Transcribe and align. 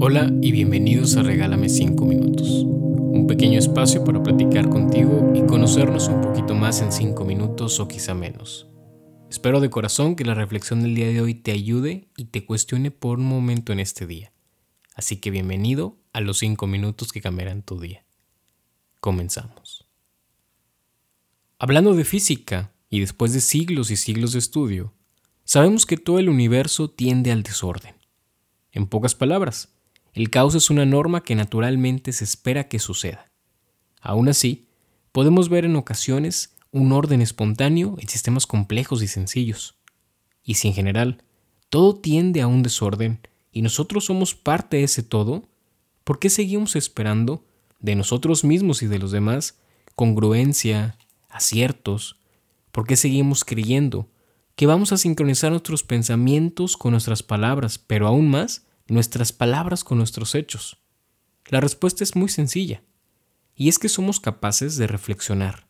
Hola 0.00 0.32
y 0.42 0.52
bienvenidos 0.52 1.16
a 1.16 1.22
Regálame 1.22 1.68
5 1.68 2.04
minutos, 2.04 2.62
un 2.64 3.26
pequeño 3.26 3.58
espacio 3.58 4.04
para 4.04 4.22
platicar 4.22 4.68
contigo 4.68 5.32
y 5.34 5.46
conocernos 5.46 6.08
un 6.08 6.20
poquito 6.20 6.54
más 6.54 6.80
en 6.82 6.92
5 6.92 7.24
minutos 7.24 7.80
o 7.80 7.88
quizá 7.88 8.14
menos. 8.14 8.68
Espero 9.30 9.60
de 9.60 9.70
corazón 9.70 10.16
que 10.16 10.24
la 10.24 10.34
reflexión 10.34 10.82
del 10.82 10.94
día 10.94 11.08
de 11.08 11.20
hoy 11.20 11.34
te 11.34 11.52
ayude 11.52 12.08
y 12.16 12.26
te 12.26 12.44
cuestione 12.44 12.90
por 12.90 13.18
un 13.18 13.26
momento 13.26 13.72
en 13.72 13.80
este 13.80 14.06
día. 14.06 14.32
Así 14.94 15.16
que 15.16 15.30
bienvenido 15.30 15.98
a 16.12 16.20
los 16.20 16.38
5 16.38 16.66
minutos 16.66 17.12
que 17.12 17.20
cambiarán 17.20 17.62
tu 17.62 17.80
día. 17.80 18.04
Comenzamos. 19.00 19.88
Hablando 21.58 21.94
de 21.94 22.04
física, 22.04 22.72
y 22.88 23.00
después 23.00 23.32
de 23.32 23.40
siglos 23.40 23.90
y 23.90 23.96
siglos 23.96 24.32
de 24.32 24.38
estudio, 24.38 24.94
sabemos 25.44 25.86
que 25.86 25.96
todo 25.96 26.18
el 26.18 26.28
universo 26.28 26.90
tiende 26.90 27.32
al 27.32 27.42
desorden. 27.42 27.95
En 28.76 28.86
pocas 28.86 29.14
palabras, 29.14 29.72
el 30.12 30.28
caos 30.28 30.54
es 30.54 30.68
una 30.68 30.84
norma 30.84 31.22
que 31.22 31.34
naturalmente 31.34 32.12
se 32.12 32.24
espera 32.24 32.68
que 32.68 32.78
suceda. 32.78 33.32
Aún 34.02 34.28
así, 34.28 34.68
podemos 35.12 35.48
ver 35.48 35.64
en 35.64 35.76
ocasiones 35.76 36.54
un 36.72 36.92
orden 36.92 37.22
espontáneo 37.22 37.96
en 37.98 38.06
sistemas 38.06 38.46
complejos 38.46 39.02
y 39.02 39.08
sencillos. 39.08 39.78
Y 40.44 40.56
si 40.56 40.68
en 40.68 40.74
general 40.74 41.24
todo 41.70 41.96
tiende 41.96 42.42
a 42.42 42.48
un 42.48 42.62
desorden 42.62 43.26
y 43.50 43.62
nosotros 43.62 44.04
somos 44.04 44.34
parte 44.34 44.76
de 44.76 44.82
ese 44.82 45.02
todo, 45.02 45.48
¿por 46.04 46.18
qué 46.18 46.28
seguimos 46.28 46.76
esperando 46.76 47.46
de 47.80 47.94
nosotros 47.94 48.44
mismos 48.44 48.82
y 48.82 48.88
de 48.88 48.98
los 48.98 49.10
demás 49.10 49.58
congruencia, 49.94 50.98
aciertos? 51.30 52.18
¿Por 52.72 52.86
qué 52.86 52.96
seguimos 52.96 53.42
creyendo 53.42 54.10
que 54.56 54.66
vamos 54.66 54.90
a 54.90 54.96
sincronizar 54.96 55.50
nuestros 55.50 55.82
pensamientos 55.82 56.78
con 56.78 56.92
nuestras 56.92 57.22
palabras, 57.22 57.78
pero 57.78 58.06
aún 58.08 58.30
más 58.30 58.64
nuestras 58.88 59.30
palabras 59.30 59.84
con 59.84 59.98
nuestros 59.98 60.34
hechos? 60.34 60.78
La 61.48 61.60
respuesta 61.60 62.02
es 62.02 62.16
muy 62.16 62.30
sencilla, 62.30 62.82
y 63.54 63.68
es 63.68 63.78
que 63.78 63.90
somos 63.90 64.18
capaces 64.18 64.76
de 64.76 64.86
reflexionar, 64.86 65.68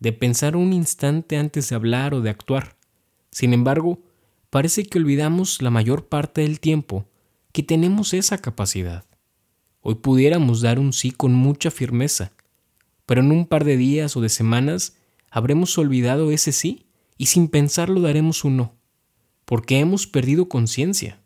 de 0.00 0.12
pensar 0.12 0.56
un 0.56 0.72
instante 0.72 1.36
antes 1.36 1.68
de 1.68 1.76
hablar 1.76 2.14
o 2.14 2.20
de 2.20 2.30
actuar. 2.30 2.76
Sin 3.30 3.54
embargo, 3.54 4.02
parece 4.50 4.84
que 4.84 4.98
olvidamos 4.98 5.62
la 5.62 5.70
mayor 5.70 6.08
parte 6.08 6.40
del 6.40 6.58
tiempo 6.58 7.06
que 7.52 7.62
tenemos 7.62 8.12
esa 8.12 8.38
capacidad. 8.38 9.04
Hoy 9.82 9.94
pudiéramos 9.94 10.62
dar 10.62 10.80
un 10.80 10.92
sí 10.92 11.12
con 11.12 11.32
mucha 11.32 11.70
firmeza, 11.70 12.32
pero 13.06 13.20
en 13.20 13.30
un 13.30 13.46
par 13.46 13.64
de 13.64 13.76
días 13.76 14.16
o 14.16 14.20
de 14.20 14.30
semanas 14.30 14.96
habremos 15.30 15.78
olvidado 15.78 16.32
ese 16.32 16.50
sí 16.50 16.85
y 17.16 17.26
sin 17.26 17.48
pensarlo 17.48 18.00
daremos 18.00 18.44
un 18.44 18.56
no, 18.56 18.74
porque 19.44 19.78
hemos 19.78 20.06
perdido 20.06 20.48
conciencia. 20.48 21.20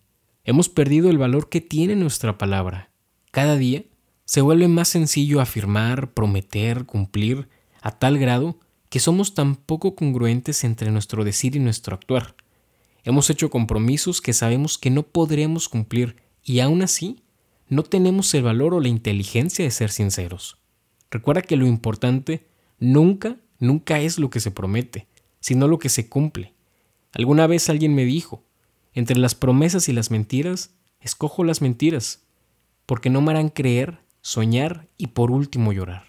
Hemos 0.45 0.69
perdido 0.69 1.11
el 1.11 1.19
valor 1.19 1.49
que 1.49 1.61
tiene 1.61 1.97
nuestra 1.97 2.39
palabra. 2.39 2.91
Cada 3.31 3.57
día 3.57 3.85
se 4.25 4.41
vuelve 4.41 4.69
más 4.69 4.89
sencillo 4.89 5.41
afirmar, 5.41 6.13
prometer, 6.13 6.87
cumplir, 6.87 7.49
a 7.83 7.91
tal 7.93 8.19
grado 8.19 8.59
que 8.89 9.01
somos 9.01 9.35
tan 9.35 9.57
poco 9.57 9.95
congruentes 9.95 10.65
entre 10.65 10.91
nuestro 10.91 11.25
decir 11.25 11.57
y 11.57 11.61
nuestro 11.61 11.95
actuar. 11.95 12.35
Hemos 13.05 13.31
hecho 13.31 13.51
compromisos 13.51 14.21
que 14.21 14.33
sabemos 14.33 14.79
que 14.79 14.91
no 14.91 15.05
podremos 15.05 15.69
cumplir 15.69 16.17
y 16.45 16.61
aún 16.61 16.83
así 16.83 17.23
no 17.69 17.83
tenemos 17.83 18.35
el 18.35 18.43
valor 18.43 18.75
o 18.75 18.81
la 18.81 18.89
inteligencia 18.89 19.65
de 19.65 19.71
ser 19.71 19.91
sinceros. 19.91 20.59
Recuerda 21.11 21.43
que 21.43 21.57
lo 21.57 21.67
importante 21.67 22.47
nunca, 22.79 23.37
nunca 23.59 24.01
es 24.01 24.19
lo 24.19 24.29
que 24.31 24.41
se 24.41 24.51
promete, 24.51 25.07
sino 25.41 25.69
lo 25.69 25.79
que 25.79 25.89
se 25.89 26.09
cumple. 26.09 26.55
Alguna 27.13 27.47
vez 27.47 27.69
alguien 27.69 27.95
me 27.95 28.05
dijo, 28.05 28.45
entre 28.93 29.19
las 29.19 29.35
promesas 29.35 29.89
y 29.89 29.93
las 29.93 30.11
mentiras, 30.11 30.75
escojo 31.01 31.45
las 31.45 31.63
mentiras, 31.63 32.25
porque 32.87 33.11
no 33.11 33.21
me 33.21 33.33
harán 33.33 33.49
creer, 33.49 34.01
soñar 34.21 34.89
y 34.97 35.09
por 35.09 35.31
último 35.31 35.73
llorar. 35.73 36.05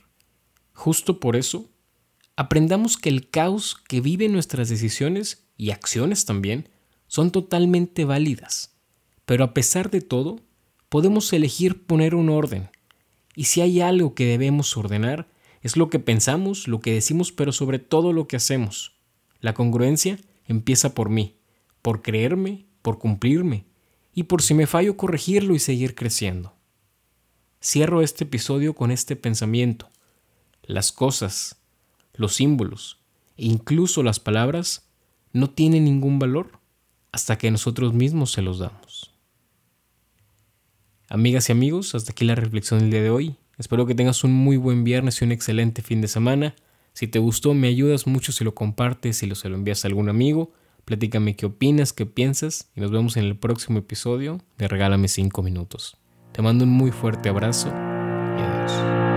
Justo 0.73 1.19
por 1.19 1.35
eso, 1.35 1.69
aprendamos 2.35 2.97
que 2.97 3.09
el 3.09 3.29
caos 3.29 3.75
que 3.87 4.01
viven 4.01 4.33
nuestras 4.33 4.69
decisiones 4.69 5.47
y 5.57 5.71
acciones 5.71 6.25
también 6.25 6.69
son 7.07 7.31
totalmente 7.31 8.05
válidas, 8.05 8.75
pero 9.25 9.43
a 9.43 9.53
pesar 9.53 9.91
de 9.91 10.01
todo, 10.01 10.39
podemos 10.89 11.31
elegir 11.33 11.85
poner 11.85 12.15
un 12.15 12.29
orden, 12.29 12.69
y 13.35 13.45
si 13.45 13.61
hay 13.61 13.81
algo 13.81 14.13
que 14.13 14.25
debemos 14.25 14.75
ordenar, 14.75 15.29
es 15.61 15.77
lo 15.77 15.89
que 15.89 15.99
pensamos, 15.99 16.67
lo 16.67 16.79
que 16.79 16.93
decimos, 16.93 17.31
pero 17.31 17.51
sobre 17.51 17.79
todo 17.79 18.13
lo 18.13 18.27
que 18.27 18.35
hacemos. 18.35 18.99
La 19.41 19.53
congruencia 19.53 20.17
empieza 20.45 20.93
por 20.93 21.09
mí, 21.09 21.35
por 21.81 22.01
creerme 22.01 22.65
por 22.81 22.99
cumplirme 22.99 23.65
y 24.13 24.23
por 24.23 24.41
si 24.41 24.53
me 24.53 24.67
fallo 24.67 24.97
corregirlo 24.97 25.55
y 25.55 25.59
seguir 25.59 25.95
creciendo. 25.95 26.53
Cierro 27.63 28.01
este 28.01 28.23
episodio 28.23 28.73
con 28.73 28.91
este 28.91 29.15
pensamiento. 29.15 29.89
Las 30.63 30.91
cosas, 30.91 31.57
los 32.13 32.33
símbolos 32.35 32.99
e 33.37 33.45
incluso 33.45 34.03
las 34.03 34.19
palabras 34.19 34.87
no 35.33 35.49
tienen 35.49 35.85
ningún 35.85 36.19
valor 36.19 36.59
hasta 37.11 37.37
que 37.37 37.51
nosotros 37.51 37.93
mismos 37.93 38.31
se 38.31 38.41
los 38.41 38.59
damos. 38.59 39.11
Amigas 41.07 41.49
y 41.49 41.51
amigos, 41.51 41.93
hasta 41.93 42.11
aquí 42.11 42.25
la 42.25 42.35
reflexión 42.35 42.79
del 42.79 42.91
día 42.91 43.03
de 43.03 43.09
hoy. 43.09 43.35
Espero 43.57 43.85
que 43.85 43.95
tengas 43.95 44.23
un 44.23 44.33
muy 44.33 44.57
buen 44.57 44.83
viernes 44.83 45.21
y 45.21 45.25
un 45.25 45.31
excelente 45.31 45.81
fin 45.81 46.01
de 46.01 46.07
semana. 46.07 46.55
Si 46.93 47.07
te 47.07 47.19
gustó, 47.19 47.53
me 47.53 47.67
ayudas 47.67 48.07
mucho 48.07 48.31
si 48.31 48.43
lo 48.43 48.53
compartes 48.53 49.23
y 49.23 49.27
lo 49.27 49.35
se 49.35 49.49
lo 49.49 49.55
envías 49.55 49.85
a 49.85 49.87
algún 49.87 50.09
amigo. 50.09 50.51
Platícame 50.85 51.35
qué 51.35 51.45
opinas, 51.45 51.93
qué 51.93 52.05
piensas 52.05 52.69
y 52.75 52.81
nos 52.81 52.91
vemos 52.91 53.17
en 53.17 53.25
el 53.25 53.37
próximo 53.37 53.79
episodio 53.79 54.39
de 54.57 54.67
Regálame 54.67 55.07
5 55.07 55.41
minutos. 55.43 55.97
Te 56.31 56.41
mando 56.41 56.63
un 56.65 56.71
muy 56.71 56.91
fuerte 56.91 57.29
abrazo 57.29 57.69
y 57.69 58.41
adiós. 58.41 59.10